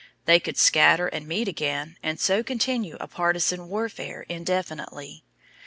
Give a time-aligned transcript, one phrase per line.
[0.25, 5.23] They could scatter and meet again, and so continue a partizan warfare indefinitely.